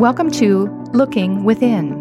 Welcome 0.00 0.30
to 0.30 0.64
Looking 0.94 1.44
Within, 1.44 1.92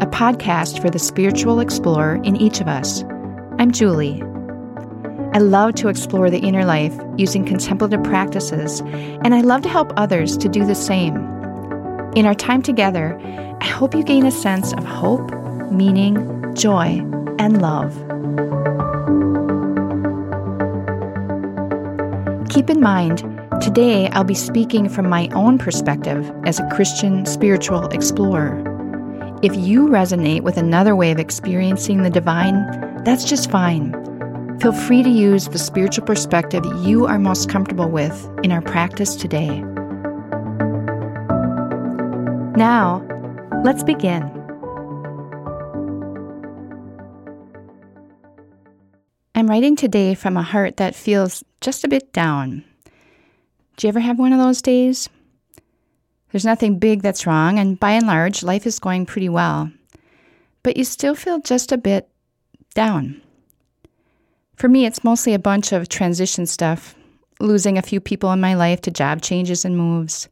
a 0.00 0.06
podcast 0.06 0.80
for 0.80 0.88
the 0.88 0.98
spiritual 0.98 1.60
explorer 1.60 2.14
in 2.24 2.36
each 2.36 2.62
of 2.62 2.68
us. 2.68 3.04
I'm 3.58 3.70
Julie. 3.70 4.22
I 5.34 5.40
love 5.40 5.74
to 5.74 5.88
explore 5.88 6.30
the 6.30 6.38
inner 6.38 6.64
life 6.64 6.98
using 7.18 7.44
contemplative 7.44 8.02
practices, 8.02 8.80
and 8.80 9.34
I 9.34 9.42
love 9.42 9.60
to 9.60 9.68
help 9.68 9.92
others 9.98 10.38
to 10.38 10.48
do 10.48 10.64
the 10.64 10.74
same. 10.74 11.16
In 12.16 12.24
our 12.24 12.34
time 12.34 12.62
together, 12.62 13.20
I 13.60 13.66
hope 13.66 13.94
you 13.94 14.04
gain 14.04 14.24
a 14.24 14.30
sense 14.30 14.72
of 14.72 14.82
hope, 14.82 15.30
meaning, 15.70 16.54
joy, 16.54 17.04
and 17.38 17.60
love. 17.60 17.92
Keep 22.48 22.70
in 22.70 22.80
mind, 22.80 23.33
today 23.60 24.08
I'll 24.08 24.24
be 24.24 24.34
speaking 24.34 24.88
from 24.88 25.08
my 25.08 25.28
own 25.34 25.58
perspective 25.58 26.30
as 26.44 26.58
a 26.58 26.68
Christian 26.70 27.26
spiritual 27.26 27.86
explorer. 27.88 28.62
If 29.42 29.54
you 29.56 29.88
resonate 29.88 30.42
with 30.42 30.56
another 30.56 30.96
way 30.96 31.10
of 31.10 31.18
experiencing 31.18 32.02
the 32.02 32.10
divine, 32.10 33.02
that's 33.04 33.24
just 33.24 33.50
fine. 33.50 33.92
Feel 34.60 34.72
free 34.72 35.02
to 35.02 35.10
use 35.10 35.48
the 35.48 35.58
spiritual 35.58 36.04
perspective 36.04 36.64
you 36.82 37.06
are 37.06 37.18
most 37.18 37.50
comfortable 37.50 37.90
with 37.90 38.28
in 38.42 38.52
our 38.52 38.62
practice 38.62 39.16
today. 39.16 39.60
Now, 42.56 43.06
let's 43.64 43.82
begin. 43.82 44.22
I'm 49.34 49.50
writing 49.50 49.76
today 49.76 50.14
from 50.14 50.36
a 50.36 50.42
heart 50.42 50.76
that 50.76 50.94
feels 50.94 51.44
just 51.60 51.84
a 51.84 51.88
bit 51.88 52.12
down. 52.12 52.64
Do 53.76 53.86
you 53.86 53.88
ever 53.88 54.00
have 54.00 54.18
one 54.18 54.32
of 54.32 54.38
those 54.38 54.62
days? 54.62 55.08
There's 56.30 56.44
nothing 56.44 56.78
big 56.78 57.02
that's 57.02 57.26
wrong, 57.26 57.58
and 57.58 57.78
by 57.78 57.92
and 57.92 58.06
large, 58.06 58.42
life 58.42 58.66
is 58.66 58.78
going 58.78 59.06
pretty 59.06 59.28
well. 59.28 59.70
But 60.62 60.76
you 60.76 60.84
still 60.84 61.14
feel 61.14 61.40
just 61.40 61.72
a 61.72 61.78
bit 61.78 62.08
down. 62.74 63.20
For 64.56 64.68
me, 64.68 64.86
it's 64.86 65.04
mostly 65.04 65.34
a 65.34 65.38
bunch 65.38 65.72
of 65.72 65.88
transition 65.88 66.46
stuff, 66.46 66.94
losing 67.40 67.76
a 67.76 67.82
few 67.82 68.00
people 68.00 68.32
in 68.32 68.40
my 68.40 68.54
life 68.54 68.80
to 68.82 68.90
job 68.90 69.22
changes 69.22 69.64
and 69.64 69.76
moves. 69.76 70.28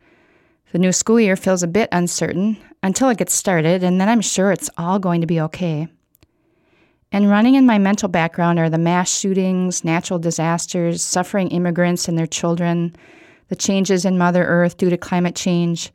The 0.72 0.78
new 0.78 0.92
school 0.92 1.20
year 1.20 1.36
feels 1.36 1.62
a 1.62 1.68
bit 1.68 1.88
uncertain 1.92 2.56
until 2.82 3.08
it 3.08 3.18
gets 3.18 3.34
started, 3.34 3.82
and 3.82 4.00
then 4.00 4.08
I'm 4.08 4.20
sure 4.20 4.52
it's 4.52 4.70
all 4.78 4.98
going 4.98 5.20
to 5.20 5.26
be 5.26 5.40
okay. 5.40 5.88
And 7.10 7.28
running 7.28 7.56
in 7.56 7.66
my 7.66 7.78
mental 7.78 8.08
background 8.08 8.58
are 8.58 8.70
the 8.70 8.78
mass 8.78 9.14
shootings, 9.14 9.84
natural 9.84 10.18
disasters, 10.18 11.02
suffering 11.02 11.48
immigrants 11.48 12.08
and 12.08 12.16
their 12.16 12.26
children, 12.26 12.96
the 13.52 13.56
changes 13.56 14.06
in 14.06 14.16
Mother 14.16 14.46
Earth 14.46 14.78
due 14.78 14.88
to 14.88 14.96
climate 14.96 15.36
change, 15.36 15.92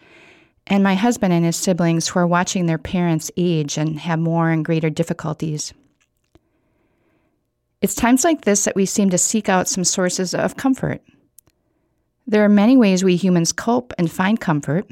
and 0.67 0.83
my 0.83 0.93
husband 0.93 1.33
and 1.33 1.43
his 1.43 1.55
siblings 1.55 2.07
who 2.07 2.19
are 2.19 2.27
watching 2.27 2.67
their 2.67 2.77
parents 2.77 3.31
age 3.35 3.79
and 3.79 3.99
have 3.99 4.19
more 4.19 4.51
and 4.51 4.63
greater 4.63 4.91
difficulties. 4.91 5.73
It's 7.81 7.95
times 7.95 8.23
like 8.23 8.41
this 8.41 8.65
that 8.65 8.75
we 8.75 8.85
seem 8.85 9.09
to 9.09 9.17
seek 9.17 9.49
out 9.49 9.67
some 9.67 9.83
sources 9.83 10.35
of 10.35 10.55
comfort. 10.55 11.01
There 12.27 12.43
are 12.43 12.49
many 12.49 12.77
ways 12.77 13.03
we 13.03 13.15
humans 13.15 13.51
cope 13.51 13.91
and 13.97 14.11
find 14.11 14.39
comfort 14.39 14.87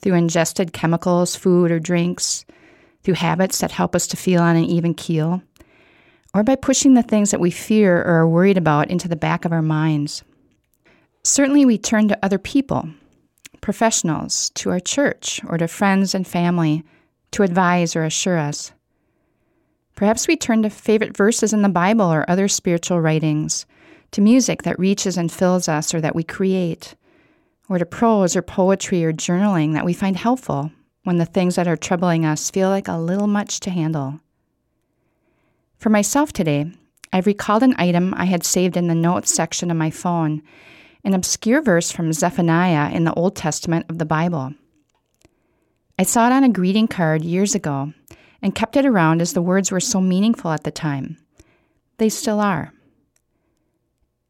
through 0.00 0.14
ingested 0.14 0.72
chemicals, 0.72 1.36
food, 1.36 1.70
or 1.70 1.78
drinks, 1.78 2.46
through 3.02 3.12
habits 3.12 3.58
that 3.58 3.72
help 3.72 3.94
us 3.94 4.06
to 4.06 4.16
feel 4.16 4.40
on 4.40 4.56
an 4.56 4.64
even 4.64 4.94
keel 4.94 5.42
or 6.32 6.42
by 6.42 6.56
pushing 6.56 6.94
the 6.94 7.02
things 7.02 7.30
that 7.30 7.40
we 7.40 7.50
fear 7.50 8.00
or 8.00 8.20
are 8.20 8.28
worried 8.28 8.56
about 8.56 8.90
into 8.90 9.06
the 9.06 9.16
back 9.16 9.44
of 9.44 9.52
our 9.52 9.60
minds. 9.60 10.24
Certainly, 11.26 11.64
we 11.64 11.76
turn 11.76 12.06
to 12.06 12.18
other 12.24 12.38
people, 12.38 12.88
professionals, 13.60 14.50
to 14.50 14.70
our 14.70 14.78
church, 14.78 15.40
or 15.48 15.58
to 15.58 15.66
friends 15.66 16.14
and 16.14 16.24
family 16.24 16.84
to 17.32 17.42
advise 17.42 17.96
or 17.96 18.04
assure 18.04 18.38
us. 18.38 18.70
Perhaps 19.96 20.28
we 20.28 20.36
turn 20.36 20.62
to 20.62 20.70
favorite 20.70 21.16
verses 21.16 21.52
in 21.52 21.62
the 21.62 21.68
Bible 21.68 22.12
or 22.12 22.30
other 22.30 22.46
spiritual 22.46 23.00
writings, 23.00 23.66
to 24.12 24.20
music 24.20 24.62
that 24.62 24.78
reaches 24.78 25.16
and 25.16 25.32
fills 25.32 25.68
us 25.68 25.92
or 25.92 26.00
that 26.00 26.14
we 26.14 26.22
create, 26.22 26.94
or 27.68 27.78
to 27.78 27.84
prose 27.84 28.36
or 28.36 28.42
poetry 28.42 29.04
or 29.04 29.12
journaling 29.12 29.72
that 29.72 29.84
we 29.84 29.94
find 29.94 30.16
helpful 30.16 30.70
when 31.02 31.16
the 31.16 31.26
things 31.26 31.56
that 31.56 31.66
are 31.66 31.76
troubling 31.76 32.24
us 32.24 32.50
feel 32.50 32.68
like 32.68 32.86
a 32.86 32.98
little 32.98 33.26
much 33.26 33.58
to 33.58 33.70
handle. 33.70 34.20
For 35.76 35.90
myself 35.90 36.32
today, 36.32 36.70
I've 37.12 37.26
recalled 37.26 37.64
an 37.64 37.74
item 37.78 38.14
I 38.16 38.26
had 38.26 38.44
saved 38.44 38.76
in 38.76 38.86
the 38.86 38.94
notes 38.94 39.34
section 39.34 39.72
of 39.72 39.76
my 39.76 39.90
phone, 39.90 40.40
an 41.06 41.14
obscure 41.14 41.62
verse 41.62 41.92
from 41.92 42.12
Zephaniah 42.12 42.92
in 42.92 43.04
the 43.04 43.14
Old 43.14 43.36
Testament 43.36 43.86
of 43.88 43.98
the 43.98 44.04
Bible. 44.04 44.52
I 45.96 46.02
saw 46.02 46.26
it 46.26 46.32
on 46.32 46.42
a 46.42 46.48
greeting 46.48 46.88
card 46.88 47.24
years 47.24 47.54
ago 47.54 47.92
and 48.42 48.56
kept 48.56 48.76
it 48.76 48.84
around 48.84 49.22
as 49.22 49.32
the 49.32 49.40
words 49.40 49.70
were 49.70 49.78
so 49.78 50.00
meaningful 50.00 50.50
at 50.50 50.64
the 50.64 50.72
time. 50.72 51.16
They 51.98 52.08
still 52.08 52.40
are. 52.40 52.72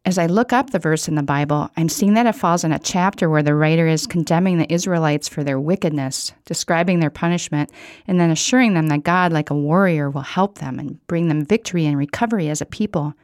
As 0.05 0.19
I 0.19 0.27
look 0.27 0.53
up 0.53 0.71
the 0.71 0.79
verse 0.79 1.09
in 1.09 1.15
the 1.15 1.23
Bible, 1.23 1.71
I'm 1.79 1.89
seeing 1.89 2.13
that 2.13 2.27
it 2.27 2.35
falls 2.35 2.63
in 2.63 2.73
a 2.73 2.79
chapter 2.79 3.31
where 3.31 3.43
the 3.43 3.55
writer 3.55 3.87
is 3.87 4.07
condemning 4.07 4.59
the 4.59 4.71
Israelites 4.71 5.29
for 5.29 5.43
their 5.43 5.59
wickedness, 5.59 6.35
describing 6.45 7.01
their 7.01 7.11
punishment, 7.11 7.73
and 8.07 8.21
then 8.21 8.31
assuring 8.31 8.75
them 8.75 8.89
that 8.89 9.03
God, 9.03 9.33
like 9.33 9.49
a 9.49 9.55
warrior, 9.55 10.11
will 10.11 10.21
help 10.21 10.59
them 10.59 10.79
and 10.79 11.05
bring 11.07 11.29
them 11.29 11.47
victory 11.47 11.87
and 11.87 11.97
recovery 11.97 12.51
as 12.51 12.61
a 12.61 12.67
people. 12.67 13.15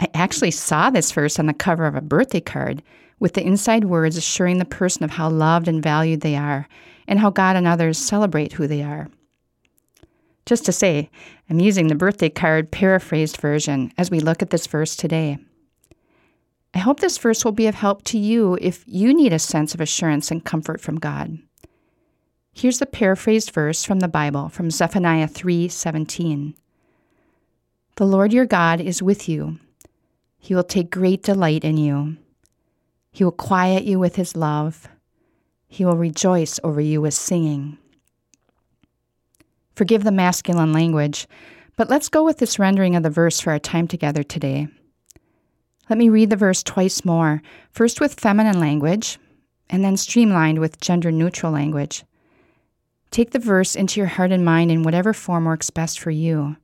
I 0.00 0.08
actually 0.14 0.52
saw 0.52 0.90
this 0.90 1.12
verse 1.12 1.38
on 1.38 1.46
the 1.46 1.54
cover 1.54 1.86
of 1.86 1.94
a 1.94 2.00
birthday 2.00 2.40
card 2.40 2.82
with 3.18 3.34
the 3.34 3.44
inside 3.44 3.84
words 3.84 4.16
assuring 4.16 4.58
the 4.58 4.64
person 4.64 5.02
of 5.02 5.10
how 5.10 5.28
loved 5.28 5.66
and 5.66 5.82
valued 5.82 6.20
they 6.20 6.36
are 6.36 6.68
and 7.08 7.18
how 7.18 7.30
God 7.30 7.56
and 7.56 7.66
others 7.66 7.98
celebrate 7.98 8.52
who 8.52 8.66
they 8.66 8.82
are. 8.82 9.08
Just 10.46 10.64
to 10.66 10.72
say, 10.72 11.10
I'm 11.50 11.60
using 11.60 11.88
the 11.88 11.94
birthday 11.94 12.28
card 12.30 12.70
paraphrased 12.70 13.38
version 13.38 13.92
as 13.98 14.10
we 14.10 14.20
look 14.20 14.40
at 14.40 14.50
this 14.50 14.66
verse 14.66 14.96
today. 14.96 15.38
I 16.74 16.78
hope 16.78 17.00
this 17.00 17.18
verse 17.18 17.44
will 17.44 17.52
be 17.52 17.66
of 17.66 17.74
help 17.74 18.04
to 18.04 18.18
you 18.18 18.56
if 18.60 18.84
you 18.86 19.12
need 19.12 19.32
a 19.32 19.38
sense 19.38 19.74
of 19.74 19.80
assurance 19.80 20.30
and 20.30 20.44
comfort 20.44 20.80
from 20.80 20.98
God. 20.98 21.38
Here's 22.52 22.78
the 22.78 22.86
paraphrased 22.86 23.50
verse 23.50 23.84
from 23.84 24.00
the 24.00 24.08
Bible 24.08 24.48
from 24.48 24.70
Zephaniah 24.70 25.28
3:17. 25.28 26.54
The 27.96 28.06
Lord 28.06 28.32
your 28.32 28.46
God 28.46 28.80
is 28.80 29.02
with 29.02 29.28
you. 29.28 29.58
He 30.48 30.54
will 30.54 30.64
take 30.64 30.90
great 30.90 31.22
delight 31.22 31.62
in 31.62 31.76
you. 31.76 32.16
He 33.12 33.22
will 33.22 33.32
quiet 33.32 33.84
you 33.84 33.98
with 33.98 34.16
his 34.16 34.34
love. 34.34 34.88
He 35.66 35.84
will 35.84 35.98
rejoice 35.98 36.58
over 36.64 36.80
you 36.80 37.02
with 37.02 37.12
singing. 37.12 37.76
Forgive 39.76 40.04
the 40.04 40.10
masculine 40.10 40.72
language, 40.72 41.28
but 41.76 41.90
let's 41.90 42.08
go 42.08 42.24
with 42.24 42.38
this 42.38 42.58
rendering 42.58 42.96
of 42.96 43.02
the 43.02 43.10
verse 43.10 43.38
for 43.38 43.50
our 43.50 43.58
time 43.58 43.86
together 43.86 44.22
today. 44.22 44.68
Let 45.90 45.98
me 45.98 46.08
read 46.08 46.30
the 46.30 46.34
verse 46.34 46.62
twice 46.62 47.04
more, 47.04 47.42
first 47.70 48.00
with 48.00 48.18
feminine 48.18 48.58
language, 48.58 49.18
and 49.68 49.84
then 49.84 49.98
streamlined 49.98 50.60
with 50.60 50.80
gender 50.80 51.12
neutral 51.12 51.52
language. 51.52 52.04
Take 53.10 53.32
the 53.32 53.38
verse 53.38 53.76
into 53.76 54.00
your 54.00 54.08
heart 54.08 54.32
and 54.32 54.46
mind 54.46 54.70
in 54.70 54.82
whatever 54.82 55.12
form 55.12 55.44
works 55.44 55.68
best 55.68 56.00
for 56.00 56.10
you. 56.10 56.56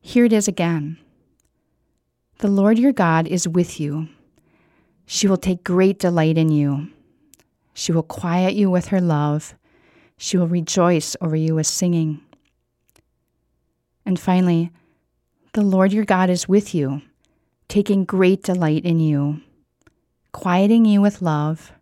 Here 0.00 0.24
it 0.24 0.32
is 0.32 0.48
again 0.48 0.98
The 2.40 2.48
Lord 2.48 2.78
your 2.78 2.92
God 2.92 3.26
is 3.26 3.46
with 3.46 3.78
you. 3.78 4.08
She 5.04 5.28
will 5.28 5.36
take 5.36 5.62
great 5.62 5.98
delight 5.98 6.38
in 6.38 6.48
you. 6.48 6.88
She 7.74 7.92
will 7.92 8.02
quiet 8.02 8.54
you 8.54 8.70
with 8.70 8.86
her 8.86 9.00
love. 9.00 9.54
She 10.16 10.38
will 10.38 10.48
rejoice 10.48 11.14
over 11.20 11.36
you 11.36 11.54
with 11.54 11.66
singing. 11.66 12.22
And 14.06 14.18
finally, 14.18 14.70
the 15.52 15.60
Lord 15.60 15.92
your 15.92 16.06
God 16.06 16.30
is 16.30 16.48
with 16.48 16.74
you, 16.74 17.02
taking 17.68 18.06
great 18.06 18.42
delight 18.42 18.86
in 18.86 19.00
you, 19.00 19.42
quieting 20.32 20.86
you 20.86 21.02
with 21.02 21.20
love, 21.20 21.72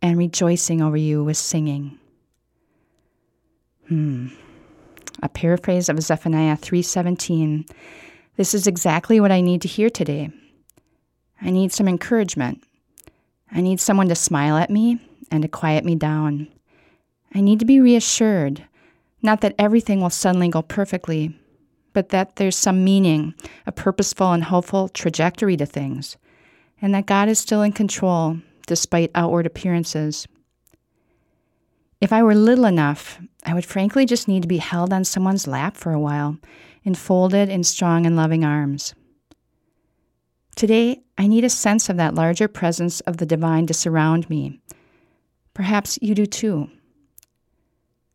and 0.00 0.16
rejoicing 0.16 0.80
over 0.80 0.96
you 0.96 1.22
with 1.22 1.36
singing. 1.36 1.98
Hmm. 3.88 4.28
A 5.22 5.28
paraphrase 5.28 5.90
of 5.90 6.00
Zephaniah 6.00 6.56
3:17. 6.56 7.66
This 8.36 8.54
is 8.54 8.66
exactly 8.66 9.20
what 9.20 9.32
I 9.32 9.40
need 9.40 9.62
to 9.62 9.68
hear 9.68 9.90
today. 9.90 10.30
I 11.40 11.50
need 11.50 11.72
some 11.72 11.88
encouragement. 11.88 12.62
I 13.50 13.60
need 13.60 13.80
someone 13.80 14.08
to 14.08 14.14
smile 14.14 14.56
at 14.56 14.70
me 14.70 14.98
and 15.30 15.42
to 15.42 15.48
quiet 15.48 15.84
me 15.84 15.94
down. 15.96 16.48
I 17.34 17.40
need 17.40 17.58
to 17.58 17.66
be 17.66 17.80
reassured, 17.80 18.64
not 19.22 19.40
that 19.42 19.54
everything 19.58 20.00
will 20.00 20.10
suddenly 20.10 20.48
go 20.48 20.62
perfectly, 20.62 21.38
but 21.92 22.08
that 22.08 22.36
there's 22.36 22.56
some 22.56 22.84
meaning, 22.84 23.34
a 23.66 23.72
purposeful 23.72 24.32
and 24.32 24.44
hopeful 24.44 24.88
trajectory 24.88 25.56
to 25.58 25.66
things, 25.66 26.16
and 26.80 26.94
that 26.94 27.06
God 27.06 27.28
is 27.28 27.38
still 27.38 27.62
in 27.62 27.72
control 27.72 28.38
despite 28.66 29.10
outward 29.14 29.44
appearances. 29.46 30.26
If 32.00 32.12
I 32.12 32.22
were 32.22 32.34
little 32.34 32.64
enough, 32.64 33.20
I 33.44 33.54
would 33.54 33.64
frankly 33.64 34.06
just 34.06 34.26
need 34.26 34.42
to 34.42 34.48
be 34.48 34.58
held 34.58 34.92
on 34.92 35.04
someone's 35.04 35.46
lap 35.46 35.76
for 35.76 35.92
a 35.92 36.00
while, 36.00 36.38
enfolded 36.84 37.48
in 37.48 37.64
strong 37.64 38.06
and 38.06 38.16
loving 38.16 38.44
arms. 38.44 38.94
Today, 40.56 41.02
I 41.16 41.26
need 41.26 41.44
a 41.44 41.50
sense 41.50 41.88
of 41.88 41.96
that 41.96 42.14
larger 42.14 42.48
presence 42.48 43.00
of 43.00 43.16
the 43.16 43.26
divine 43.26 43.66
to 43.66 43.74
surround 43.74 44.28
me 44.28 44.60
Perhaps 45.54 45.98
you 46.00 46.14
do 46.14 46.26
too. 46.26 46.70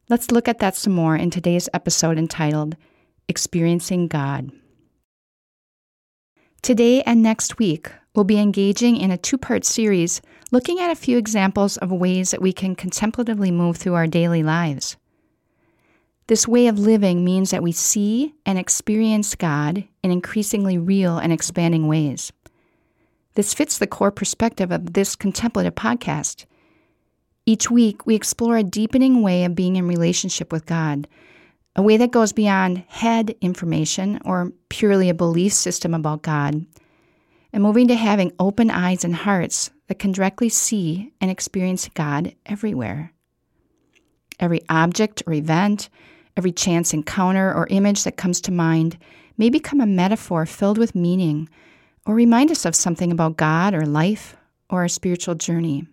Let's 0.10 0.32
look 0.32 0.48
at 0.48 0.60
that 0.60 0.76
some 0.76 0.94
more 0.94 1.16
in 1.16 1.30
today's 1.30 1.70
episode 1.74 2.18
entitled 2.18 2.76
Experiencing 3.28 4.08
God. 4.08 4.52
Today 6.62 7.04
and 7.04 7.22
next 7.22 7.60
week, 7.60 7.92
we'll 8.16 8.26
be 8.26 8.40
engaging 8.40 8.98
in 8.98 9.12
a 9.12 9.18
two 9.18 9.38
part 9.38 9.66
series 9.66 10.22
looking 10.52 10.80
at 10.80 10.90
a 10.90 10.96
few 10.96 11.18
examples 11.18 11.78
of 11.78 11.92
ways 11.92 12.32
that 12.32 12.42
we 12.42 12.54
can 12.54 12.76
contemplatively 12.76 13.52
move 13.52 13.78
through 13.78 13.94
our 13.94 14.08
daily 14.08 14.42
lives. 14.42 14.98
This 16.28 16.46
way 16.46 16.68
of 16.68 16.78
living 16.78 17.24
means 17.24 17.52
that 17.52 17.64
we 17.64 17.72
see 17.72 18.34
and 18.46 18.60
experience 18.60 19.34
God 19.34 19.86
in 20.04 20.12
increasingly 20.12 20.78
real 20.78 21.18
and 21.18 21.32
expanding 21.32 21.88
ways. 21.88 22.34
This 23.36 23.54
fits 23.54 23.78
the 23.78 23.88
core 23.88 24.12
perspective 24.12 24.72
of 24.72 24.94
this 24.94 25.16
contemplative 25.16 25.76
podcast. 25.76 26.46
Each 27.46 27.72
week, 27.72 28.06
we 28.06 28.14
explore 28.14 28.58
a 28.58 28.64
deepening 28.64 29.22
way 29.22 29.46
of 29.46 29.56
being 29.56 29.78
in 29.78 29.88
relationship 29.88 30.52
with 30.52 30.66
God, 30.66 31.08
a 31.78 31.82
way 31.82 31.96
that 31.96 32.12
goes 32.12 32.34
beyond 32.34 32.84
head 32.90 33.34
information 33.40 34.20
or 34.26 34.52
purely 34.68 35.08
a 35.08 35.14
belief 35.14 35.54
system 35.54 35.94
about 35.94 36.24
God, 36.24 36.66
and 37.54 37.64
moving 37.64 37.88
to 37.88 37.96
having 37.96 38.34
open 38.38 38.70
eyes 38.70 39.06
and 39.06 39.16
hearts 39.16 39.72
that 39.88 40.00
can 40.00 40.12
directly 40.12 40.50
see 40.50 41.14
and 41.22 41.32
experience 41.32 41.88
God 41.94 42.36
everywhere. 42.46 43.14
Every 44.42 44.62
object 44.68 45.24
or 45.26 45.34
event, 45.34 45.88
every 46.38 46.52
chance 46.52 46.94
encounter 46.94 47.54
or 47.54 47.68
image 47.72 48.04
that 48.04 48.16
comes 48.16 48.40
to 48.40 48.52
mind 48.52 48.98
may 49.38 49.50
become 49.50 49.82
a 49.82 49.88
metaphor 49.88 50.46
filled 50.46 50.78
with 50.78 50.96
meaning 50.96 51.50
or 52.06 52.16
remind 52.16 52.52
us 52.52 52.64
of 52.64 52.76
something 52.76 53.12
about 53.12 53.36
God 53.36 53.74
or 53.74 53.86
life 53.86 54.38
or 54.70 54.82
our 54.82 54.88
spiritual 54.88 55.36
journey. 55.36 55.88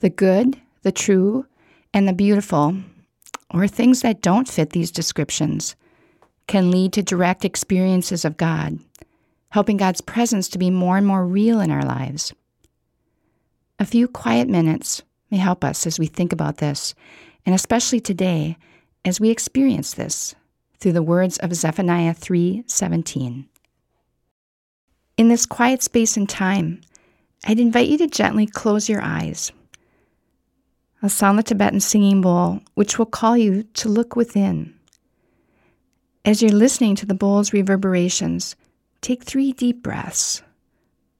The 0.00 0.10
good, 0.10 0.60
the 0.82 0.92
true, 0.92 1.46
and 1.94 2.08
the 2.08 2.12
beautiful, 2.12 2.76
or 3.50 3.68
things 3.68 4.02
that 4.02 4.20
don't 4.20 4.48
fit 4.48 4.70
these 4.70 4.90
descriptions, 4.90 5.76
can 6.48 6.70
lead 6.70 6.92
to 6.94 7.02
direct 7.02 7.44
experiences 7.44 8.24
of 8.24 8.36
God, 8.36 8.78
helping 9.50 9.76
God's 9.76 10.00
presence 10.00 10.48
to 10.48 10.58
be 10.58 10.70
more 10.70 10.96
and 10.96 11.06
more 11.06 11.24
real 11.24 11.60
in 11.60 11.70
our 11.70 11.84
lives. 11.84 12.32
A 13.78 13.84
few 13.84 14.08
quiet 14.08 14.48
minutes 14.48 15.02
may 15.30 15.36
help 15.36 15.64
us 15.64 15.86
as 15.86 15.98
we 15.98 16.06
think 16.06 16.32
about 16.32 16.58
this, 16.58 16.94
and 17.46 17.54
especially 17.54 18.00
today 18.00 18.56
as 19.04 19.20
we 19.20 19.30
experience 19.30 19.94
this 19.94 20.34
through 20.78 20.92
the 20.92 21.02
words 21.02 21.38
of 21.38 21.54
Zephaniah 21.54 22.14
3:17. 22.14 23.46
In 25.16 25.28
this 25.28 25.46
quiet 25.46 25.82
space 25.82 26.16
and 26.16 26.28
time, 26.28 26.80
I'd 27.44 27.60
invite 27.60 27.88
you 27.88 27.98
to 27.98 28.06
gently 28.06 28.46
close 28.46 28.88
your 28.88 29.02
eyes. 29.02 29.52
I'll 31.02 31.08
sound 31.08 31.38
the 31.38 31.42
Tibetan 31.42 31.80
singing 31.80 32.20
bowl, 32.20 32.60
which 32.74 32.98
will 32.98 33.06
call 33.06 33.36
you 33.36 33.64
to 33.74 33.88
look 33.88 34.14
within. 34.14 34.74
As 36.24 36.40
you're 36.40 36.52
listening 36.52 36.94
to 36.96 37.06
the 37.06 37.14
bowl's 37.14 37.52
reverberations, 37.52 38.54
take 39.00 39.24
three 39.24 39.52
deep 39.52 39.82
breaths. 39.82 40.42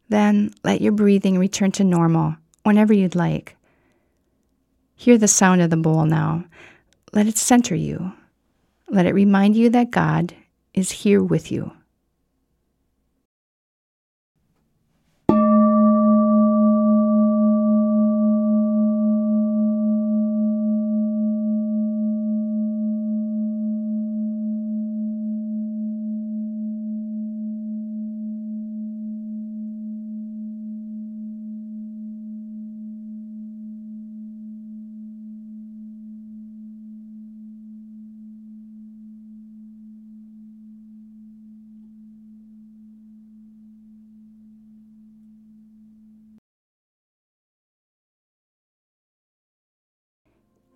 Then 0.09 0.55
let 0.63 0.81
your 0.81 0.93
breathing 0.93 1.39
return 1.39 1.73
to 1.73 1.85
normal 1.85 2.37
whenever 2.63 2.93
you'd 2.93 3.17
like. 3.17 3.57
Hear 4.95 5.19
the 5.19 5.27
sound 5.27 5.61
of 5.63 5.71
the 5.71 5.77
bowl 5.77 6.05
now. 6.05 6.45
Let 7.13 7.27
it 7.27 7.37
center 7.37 7.75
you. 7.75 8.13
Let 8.89 9.07
it 9.07 9.15
remind 9.15 9.57
you 9.57 9.69
that 9.71 9.91
God 9.91 10.35
is 10.73 10.91
here 10.91 11.23
with 11.23 11.53
you. 11.53 11.73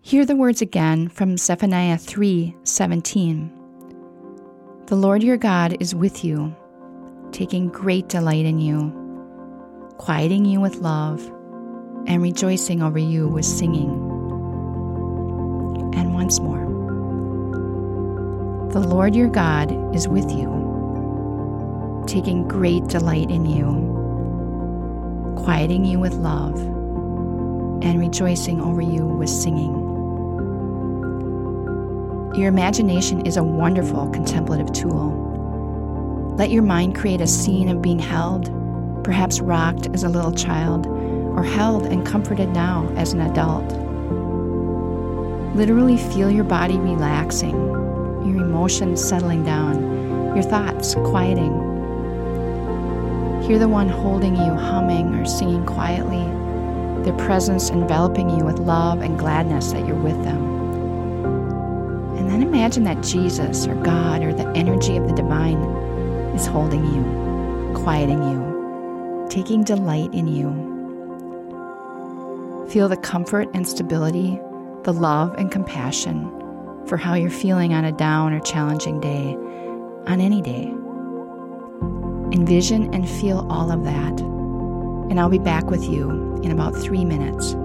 Hear 0.06 0.24
the 0.24 0.36
words 0.36 0.62
again 0.62 1.08
from 1.08 1.36
Zephaniah 1.36 1.98
3:17. 1.98 3.50
The 4.86 4.94
Lord 4.94 5.24
your 5.24 5.36
God 5.36 5.76
is 5.80 5.96
with 5.96 6.24
you, 6.24 6.54
taking 7.32 7.66
great 7.70 8.08
delight 8.08 8.46
in 8.46 8.60
you, 8.60 8.92
quieting 9.98 10.44
you 10.44 10.60
with 10.60 10.76
love, 10.76 11.28
and 12.06 12.22
rejoicing 12.22 12.84
over 12.84 13.00
you 13.00 13.26
with 13.26 13.44
singing. 13.44 13.90
And 15.96 16.14
once 16.14 16.38
more. 16.38 16.66
The 18.70 18.86
Lord 18.86 19.16
your 19.16 19.26
God 19.26 19.72
is 19.92 20.06
with 20.06 20.30
you, 20.30 22.04
taking 22.06 22.46
great 22.46 22.86
delight 22.86 23.28
in 23.28 23.44
you, 23.44 23.66
quieting 25.34 25.84
you 25.84 25.98
with 25.98 26.14
love, 26.14 26.56
and 27.82 27.98
rejoicing 27.98 28.60
over 28.60 28.80
you 28.80 29.04
with 29.04 29.30
singing. 29.30 29.85
Your 32.36 32.48
imagination 32.48 33.24
is 33.24 33.38
a 33.38 33.42
wonderful 33.42 34.10
contemplative 34.10 34.70
tool. 34.70 36.34
Let 36.36 36.50
your 36.50 36.62
mind 36.62 36.94
create 36.94 37.22
a 37.22 37.26
scene 37.26 37.70
of 37.70 37.80
being 37.80 37.98
held, 37.98 38.52
perhaps 39.02 39.40
rocked 39.40 39.86
as 39.94 40.04
a 40.04 40.10
little 40.10 40.32
child, 40.32 40.86
or 40.86 41.42
held 41.42 41.86
and 41.86 42.06
comforted 42.06 42.50
now 42.50 42.92
as 42.94 43.14
an 43.14 43.22
adult. 43.22 43.64
Literally 45.56 45.96
feel 45.96 46.30
your 46.30 46.44
body 46.44 46.76
relaxing, 46.76 47.56
your 47.56 48.44
emotions 48.44 49.02
settling 49.02 49.42
down, 49.42 50.34
your 50.34 50.42
thoughts 50.42 50.94
quieting. 50.94 51.54
Hear 53.44 53.58
the 53.58 53.66
one 53.66 53.88
holding 53.88 54.37
you 54.37 54.52
humming 54.52 55.14
or 55.14 55.25
singing 55.25 55.64
quietly, 55.64 56.25
their 57.02 57.16
presence 57.26 57.70
enveloping 57.70 58.28
you 58.28 58.44
with 58.44 58.58
love 58.58 59.00
and 59.00 59.18
gladness 59.18 59.72
that 59.72 59.87
you're 59.87 59.96
with 59.96 60.22
them. 60.22 60.55
And 62.37 62.45
imagine 62.45 62.85
that 62.85 63.02
Jesus 63.02 63.66
or 63.66 63.75
God 63.76 64.23
or 64.23 64.35
the 64.35 64.47
energy 64.49 64.99
of 64.99 65.09
the 65.09 65.14
divine 65.14 65.57
is 66.35 66.47
holding 66.47 66.85
you, 66.85 67.73
quieting 67.75 68.23
you, 68.23 69.26
taking 69.31 69.64
delight 69.64 70.12
in 70.12 70.28
you. 70.28 70.50
Feel 72.69 72.90
the 72.90 72.99
comfort 72.99 73.49
and 73.55 73.66
stability, 73.66 74.38
the 74.83 74.93
love 74.93 75.35
and 75.38 75.50
compassion 75.50 76.31
for 76.87 76.99
how 76.99 77.14
you're 77.14 77.31
feeling 77.31 77.73
on 77.73 77.87
a 77.87 77.93
down 77.93 78.35
or 78.35 78.40
challenging 78.40 79.00
day, 79.00 79.33
on 80.07 80.21
any 80.21 80.43
day. 80.43 80.66
Envision 82.37 82.93
and 82.93 83.09
feel 83.09 83.47
all 83.49 83.73
of 83.73 83.83
that. 83.85 84.21
And 84.21 85.19
I'll 85.19 85.31
be 85.31 85.38
back 85.38 85.71
with 85.71 85.88
you 85.88 86.11
in 86.43 86.50
about 86.50 86.76
three 86.76 87.07
minutes. 87.07 87.57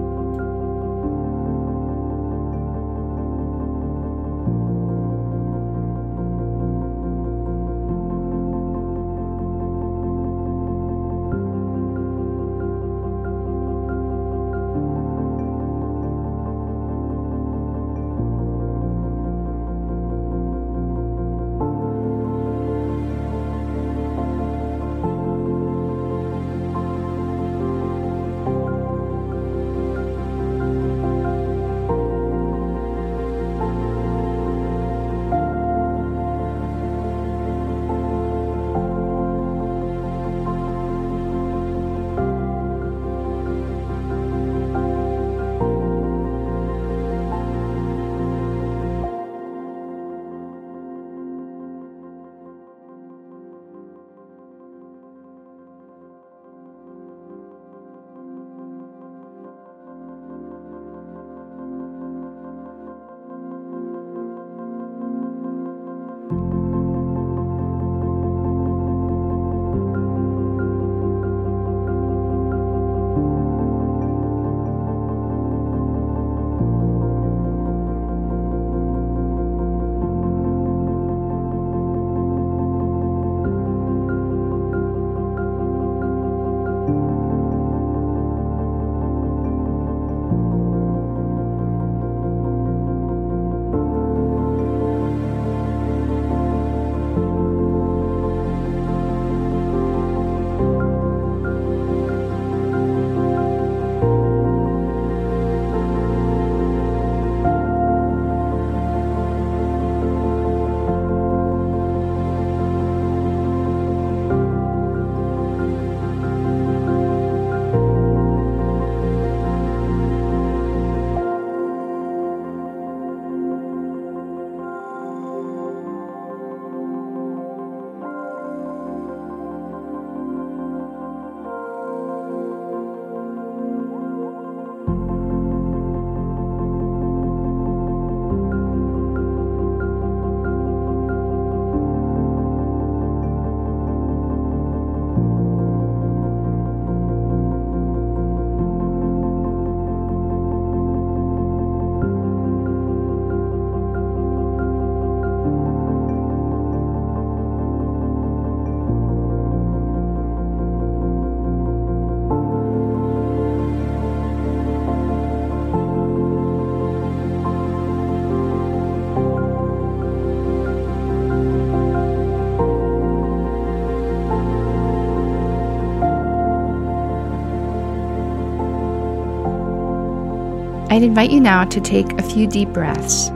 I'd 181.02 181.06
invite 181.06 181.32
you 181.32 181.40
now 181.40 181.64
to 181.64 181.80
take 181.80 182.12
a 182.12 182.22
few 182.22 182.46
deep 182.46 182.68
breaths 182.68 183.26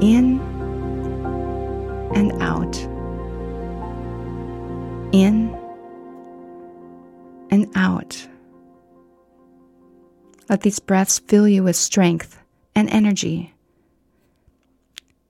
in 0.00 0.40
and 2.12 2.32
out. 2.42 2.76
In 5.12 5.56
and 7.52 7.70
out. 7.76 8.26
Let 10.48 10.62
these 10.62 10.80
breaths 10.80 11.20
fill 11.20 11.46
you 11.46 11.62
with 11.62 11.76
strength 11.76 12.42
and 12.74 12.90
energy. 12.90 13.54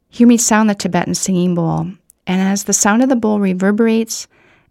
Hear 0.09 0.27
me 0.27 0.39
sound 0.39 0.71
the 0.71 0.75
Tibetan 0.75 1.15
singing 1.15 1.55
bowl, 1.55 1.81
and 2.27 2.41
as 2.41 2.65
the 2.65 2.73
sound 2.73 3.03
of 3.03 3.11
the 3.11 3.15
bowl 3.15 3.41
reverberates 3.41 4.27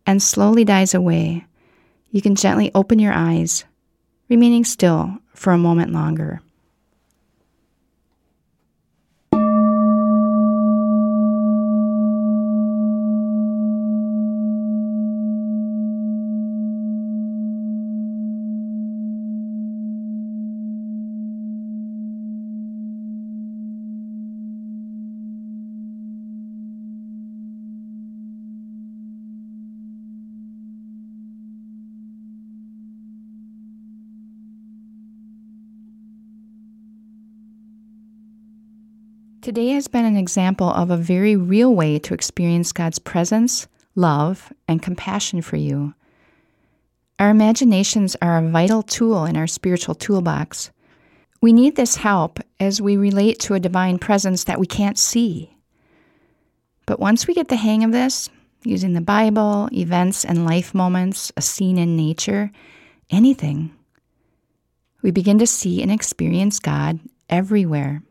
and 0.08 0.20
slowly 0.20 0.66
dies 0.66 0.96
away, 0.96 1.46
you 2.10 2.24
can 2.24 2.34
gently 2.34 2.72
open 2.74 2.98
your 2.98 3.14
eyes, 3.14 3.66
remaining 4.30 4.66
still 4.66 5.20
for 5.36 5.54
a 5.54 5.60
moment 5.60 5.92
longer. 5.92 6.42
Today 39.42 39.70
has 39.70 39.88
been 39.88 40.06
an 40.06 40.18
example 40.18 40.70
of 40.70 40.92
a 40.92 40.98
very 40.98 41.36
real 41.36 41.74
way 41.74 41.98
to 41.98 42.14
experience 42.14 42.72
God's 42.72 43.00
presence, 43.00 43.68
love, 43.96 44.54
and 44.68 44.84
compassion 44.84 45.42
for 45.42 45.56
you. 45.56 45.96
Our 47.18 47.32
imaginations 47.32 48.16
are 48.22 48.38
a 48.38 48.48
vital 48.48 48.84
tool 48.84 49.26
in 49.26 49.36
our 49.36 49.48
spiritual 49.48 49.96
toolbox. 49.96 50.70
We 51.42 51.54
need 51.54 51.76
this 51.76 51.96
help 51.96 52.40
as 52.60 52.84
we 52.84 52.98
relate 52.98 53.40
to 53.40 53.56
a 53.56 53.60
divine 53.60 53.98
presence 53.98 54.44
that 54.44 54.60
we 54.60 54.68
can't 54.68 55.00
see. 55.00 55.58
But 56.86 57.00
once 57.00 57.26
we 57.26 57.34
get 57.34 57.48
the 57.48 57.56
hang 57.56 57.84
of 57.84 57.92
this, 57.92 58.30
using 58.64 58.94
the 58.94 59.02
Bible, 59.02 59.70
events 59.74 60.24
and 60.24 60.46
life 60.46 60.76
moments, 60.76 61.32
a 61.36 61.42
scene 61.42 61.80
in 61.80 61.98
nature, 61.98 62.52
anything, 63.10 63.74
we 65.02 65.10
begin 65.10 65.40
to 65.40 65.48
see 65.48 65.82
and 65.82 65.92
experience 65.92 66.60
God 66.60 67.00
everywhere. 67.28 68.04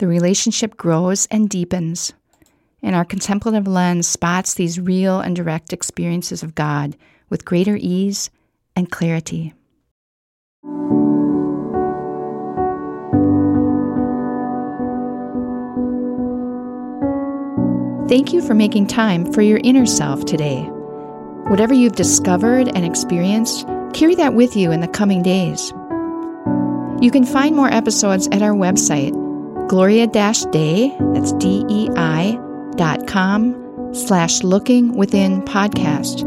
The 0.00 0.08
relationship 0.08 0.78
grows 0.78 1.26
and 1.30 1.46
deepens, 1.46 2.14
and 2.82 2.96
our 2.96 3.04
contemplative 3.04 3.68
lens 3.68 4.08
spots 4.08 4.54
these 4.54 4.80
real 4.80 5.20
and 5.20 5.36
direct 5.36 5.74
experiences 5.74 6.42
of 6.42 6.54
God 6.54 6.96
with 7.28 7.44
greater 7.44 7.76
ease 7.78 8.30
and 8.74 8.90
clarity. 8.90 9.52
Thank 18.08 18.32
you 18.32 18.40
for 18.40 18.54
making 18.54 18.86
time 18.86 19.30
for 19.34 19.42
your 19.42 19.60
inner 19.62 19.84
self 19.84 20.24
today. 20.24 20.62
Whatever 21.48 21.74
you've 21.74 21.96
discovered 21.96 22.68
and 22.68 22.86
experienced, 22.86 23.66
carry 23.92 24.14
that 24.14 24.32
with 24.32 24.56
you 24.56 24.72
in 24.72 24.80
the 24.80 24.88
coming 24.88 25.22
days. 25.22 25.74
You 27.02 27.10
can 27.12 27.26
find 27.26 27.54
more 27.54 27.68
episodes 27.70 28.28
at 28.32 28.40
our 28.40 28.54
website, 28.54 29.14
gloria 29.70 30.08
dei, 30.08 30.92
that's 31.14 31.32
D-E-I, 31.34 32.38
dot 32.74 33.06
com 33.06 33.54
slash 33.94 34.42
looking 34.42 34.96
within 34.96 35.40
podcast, 35.42 36.24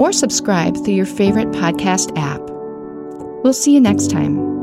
or 0.00 0.12
subscribe 0.12 0.76
through 0.78 0.94
your 0.94 1.06
favorite 1.06 1.52
podcast 1.52 2.10
app. 2.18 2.40
We'll 3.44 3.52
see 3.52 3.72
you 3.72 3.80
next 3.80 4.10
time. 4.10 4.53